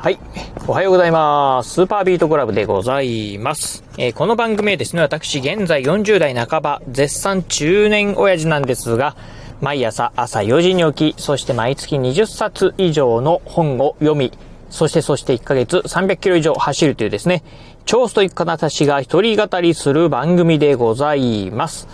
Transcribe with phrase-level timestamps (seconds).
[0.00, 0.18] はい。
[0.66, 1.74] おはようございます。
[1.74, 3.84] スーパービートクラブでございます。
[3.98, 9.14] えー、この番組はですね、私、現在40代半ば、絶賛中年親父なんですが、
[9.60, 14.32] 毎朝朝4時に起き、そして毎月20冊以上の本を読み、
[14.70, 17.42] そしてそして1ヶ月300キロ以上走るというですね、
[17.84, 21.88] 超ストイックな私が一人語りする番組でございます。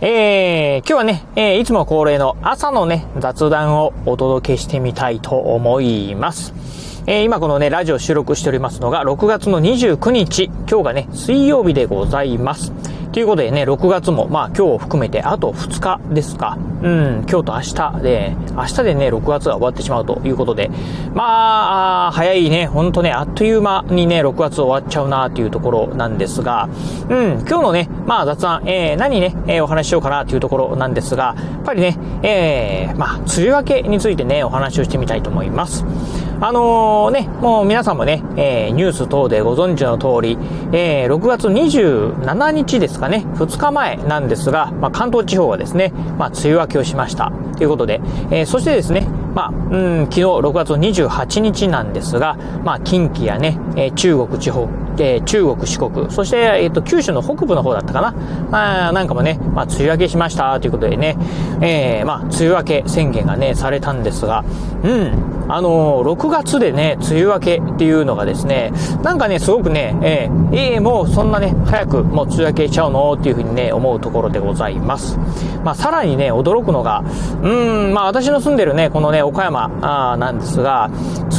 [0.00, 6.54] えー、今日はね、えー、いつも恒例の朝のね、雑談をお届けしてみたいと思います。
[7.10, 12.70] えー、今このね、ラジオ収録しておりますのが、6月の29日、今日がね、水曜日でございます。
[13.12, 16.58] ということでね、6月も、まあ今日を含めてあと2日ですか。
[16.82, 20.70] うん、今日と明日で、明日でね、6月が終わってしまうということで、
[21.14, 26.68] まあ、早いね、ほんとね、あっという間にね、6月終わっちゃうなというところなんですが、
[27.08, 35.86] うん、今日のね、まあ雑談、えー、何ね、えー、お話ししようかなというところなんですが、やっぱりね、えー、まあ、梅雨明けについてね、お話をしてみたいと思います。
[36.40, 40.38] あのー、ね、もう皆さんもね、えー、ニュース等でご存知の通り、
[40.72, 47.32] えー、6月27日ですかね、2日前なんですが、まあ、関東地方はですね、まあ、梅雨明けをしました。
[47.56, 48.00] ということで、
[48.30, 54.68] えー、そしてですね、まあ、うん、昨日6月28日なんですが、まあ、近畿やね、え、中国地方、
[55.00, 58.14] え、中国、四国、そして、えっ、ー、と、九州の北部の方だったかな。
[58.50, 61.16] まあ、なんかもね、まあ、梅雨明けしましたということでね、
[61.60, 64.44] えー、まあ、梅雨明け宣言がね、されたんですが、
[64.84, 75.18] うん、あのー、6月でね、梅雨明けっていうのがですね、なんかね、すごくね、えー、えー、もうそんなね、早くもう梅雨明けしちゃうのっていうふうにね、思うところでございます。
[75.64, 77.02] まあ、さらにね、驚くのが、
[77.42, 79.70] うん、まあ、私の住んでるね、このね、岡山
[80.12, 80.90] あなんですが、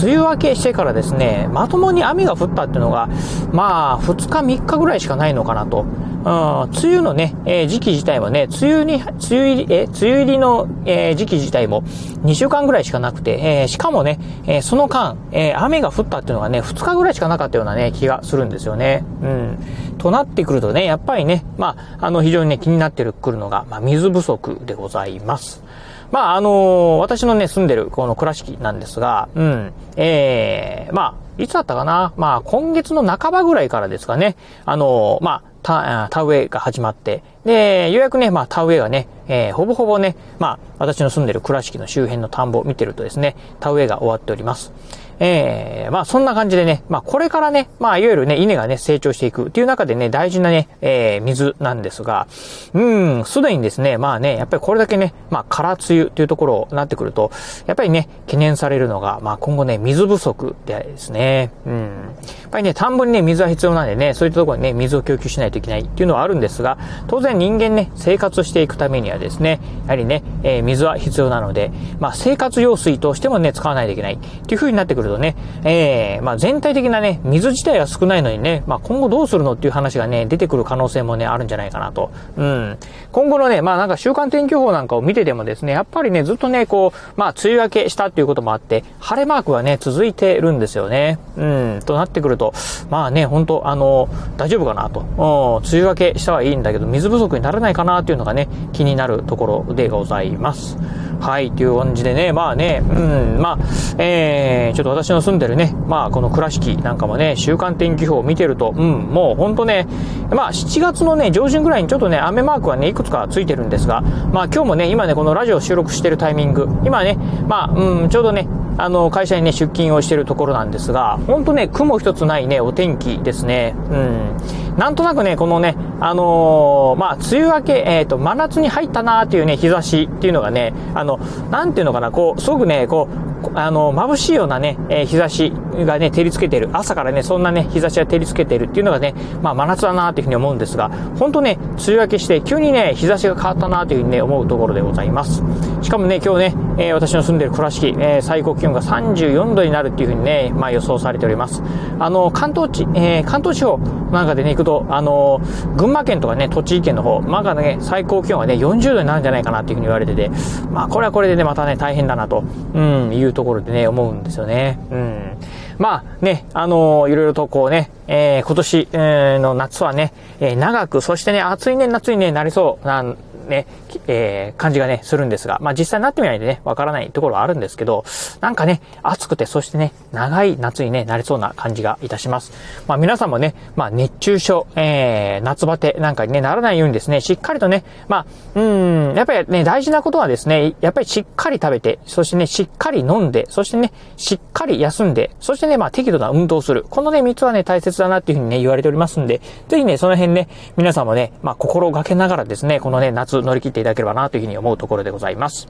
[0.04, 3.10] 梅雨明けしてからですね、まともに雨が降ったっていうのが、
[3.52, 5.86] まあ、2日3日ぐらいしかないのかなと。
[6.20, 11.84] うん、梅雨のね、えー、時期自体はね、梅雨に、梅雨入り、え、梅雨入りの、えー、時期自体も
[12.24, 19.06] 2週間ぐらいしかなくて、えー、しかもね、え、その間、え、雨が降ったっていうのがね、2日ぐらいしかなかったようなね、気がするんですよね。
[19.22, 19.58] うん。
[19.98, 25.64] となってくるとね、やっぱりね、まあ、あの、非常にね、気になってくるのが、まあ、水不足でございます。
[26.12, 32.14] まあ、あのー、私のね、住んでる、この倉敷なんですが、うん、ええー、まあ、いつだったかな？
[32.18, 44.74] まあ、今月の半ばぐらいからですかね、あのー、まあ、田、田植えが始まって、で、ようやくね、まあ、田植えがね、えー、ほぼほぼね、まあ、私の住んでる倉敷の周辺の田んぼを見てるとですね、田植えが終わっております。
[45.20, 52.28] えー、まあそんな感じでね、まあこれからね、まあいわゆるね、稲がね、成長していくっていう中でね、大事なね、えー、水なんですが、
[52.74, 57.32] うん、すでにですね、まあね、やっぱりこれだけね、まあ空梅雨っていうところになってくると、
[57.68, 61.74] やっぱりね、懸念されるのが、まあ今後ね、水不足でですね、うん。
[61.74, 82.12] やっぱりね、田んぼにね、水は必要なんでね、そういったところにね、水を供給しないといけないっていうのはあるんですが、当然人間ね、生活していくためにはですね、やはりね、えー、水は必要なので、まあ生活用水としてもね、使わないといけないっていう風になってくるとね、えー、まあ全体的なね、水自体は少ないのにね、まあ今後どうするのっていう話がね、出てくる可能性もね、あるんじゃないかなと。
[82.38, 82.78] うん。
[83.12, 91.20] 今後のね、まあなんか週間天気予報なんかを見ててもですね、やっぱりね、ずっとね、こう、まあ梅雨明けしたっていうこともあって、晴れマークがね、続いてるんですよね。
[91.38, 91.80] うん。
[91.86, 92.54] となってくると、
[92.90, 95.00] まあね、本当あの、大丈夫かなと。
[95.02, 100.78] うん、梅雨明けしたはいいんだけど、水不足にならないかなっていうのがね、気になるところでございます。
[101.20, 103.58] はい、という感じでね、まあね、うん、まあ、
[103.98, 109.86] えー、ちょっと私の住んでるね、まあこの倉敷なんかもね、週間天気予報を見てると、うん、もうほんとね、
[110.32, 117.18] まあ7月のね、上旬ぐらいにちょっとね、雨マークはね、くつかついてるんですが、まあ今日もね、今ね、このラジオ収録してるタイミング、今ね、
[117.48, 123.76] まあ、うん、ちょうどね、あの、会社にね、出勤をしてるところなんですが、ほんとね、雲一つないね、お天気ですね。
[123.90, 124.78] うん。
[124.78, 131.20] なんとなくね、このね、あのー、まあ、梅雨明け、えっ、ー、と、真夏に入ったなーっていうね、日差しっていうのがね、あの、
[131.52, 135.52] なんていうのかな、こう、すごくね、こう、あの、眩しいようなね、えー、日差し
[135.86, 136.70] がね、照りつけてる。
[136.74, 145.44] 朝からね、そんなね、日差しが照りつけてるっていうのがね、まあ真夏だなというふうに思うんですが、本当ね、梅雨明けして、急にね、日差しが変わったなというふうにね、思うところでございます。
[145.82, 151.64] しかもね、今日ね、えー、私の住んでる倉敷、えー、最高気温が34度になるっていうふうにね、まあ予想されております。
[152.00, 153.78] あの、関東地、えー、関東地方
[154.12, 155.40] なんかでね、行くと、あの、
[155.78, 160.30] 群馬県とかね、栃木県の方、まあね、最高気温がね、40度になるんじゃないかなっていうふうに言われてて、
[160.70, 162.44] まあこれはこれでね、またね、大変だなと、
[162.74, 164.80] うん、いうところでね、思うんですよね。
[164.92, 165.38] うん。
[165.78, 170.12] まあね、あのー、いろいろとこうね、えー、今年、えー、の夏はね、
[170.42, 173.02] えー、長く、そしてね、暑いね、夏にね、なりそうな
[173.50, 173.68] ね、
[174.08, 178.06] えー、感じがね、するんですが、まあ実際になってみないとね、わからないところはあるんですけど、
[178.42, 182.52] なんかね、暑くて、そしてね、長い夏にね、なりそうな感じがいたします。
[182.88, 188.26] まあ皆さんもね、まあ熱中症、えー、夏バテなんかにね、ならないようにですね、しっかりとね、ま
[188.56, 196.86] あ、うん、やっぱりね、大事なことはですね、やっぱりしっかり食べて、そしてね、しっかり飲んで、そしてね、しっかり休んで、そしてね、まあ適度な運動する。
[196.90, 200.48] このね、3つはね、大切だなっていうふうにね、言われておりますんで、ぜひね、その辺ね、
[200.78, 205.68] 皆さんもね、まあ心がけながらですね、このね、夏乗り切っていただければなというふうに思うところでございます。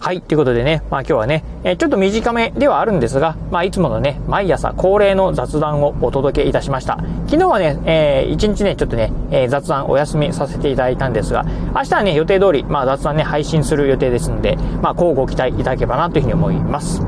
[0.00, 0.22] はい。
[0.22, 6.98] ということでね、まあ今日はね、えちょっと短めではあるんですが、まあいつものね、毎朝恒例の雑談をお届けいたしました。
[7.26, 11.44] 昨日はね、えー、一日ね、ちょっとね、えー、雑談お休みさせていただいたんですが、
[11.74, 17.02] 明日はね、予定通り、まあ雑談ね、配信する予定ですので、まあ、こうご期待いただければなというふうに思います。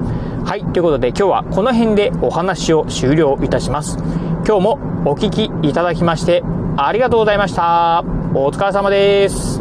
[0.45, 0.65] はい。
[0.73, 3.99] ということで今日はこの辺でお話を終了いたします。
[4.47, 6.43] 今日もお聴きいただきまして
[6.77, 8.03] ありがとうございました。
[8.35, 9.60] お疲れ様です。